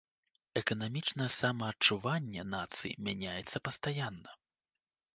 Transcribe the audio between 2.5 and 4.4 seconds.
нацыі мяняецца пастаянна.